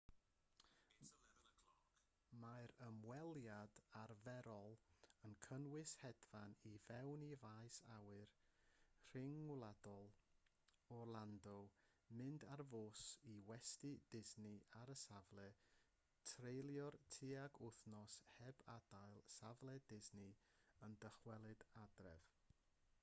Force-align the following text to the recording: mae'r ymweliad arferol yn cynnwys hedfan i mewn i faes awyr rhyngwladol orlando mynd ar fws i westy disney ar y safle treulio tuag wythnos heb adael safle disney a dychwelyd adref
mae'r 2.43 2.71
ymweliad 2.85 3.75
arferol 3.99 4.77
yn 5.27 5.35
cynnwys 5.47 5.91
hedfan 6.03 6.55
i 6.69 6.71
mewn 6.87 7.25
i 7.25 7.29
faes 7.43 7.77
awyr 7.97 8.31
rhyngwladol 9.11 10.09
orlando 10.97 11.55
mynd 12.23 12.47
ar 12.55 12.65
fws 12.65 13.05
i 13.35 13.35
westy 13.51 13.93
disney 14.17 14.57
ar 14.81 14.93
y 14.97 14.97
safle 15.03 15.47
treulio 16.31 16.89
tuag 17.19 17.63
wythnos 17.67 18.19
heb 18.39 18.65
adael 18.79 19.23
safle 19.39 19.77
disney 19.95 20.35
a 20.89 20.93
dychwelyd 21.07 21.69
adref 21.87 22.35